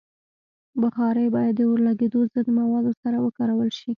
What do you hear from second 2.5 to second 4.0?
موادو سره وکارول شي.